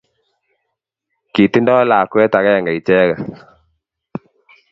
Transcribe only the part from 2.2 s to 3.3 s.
akenge icheget.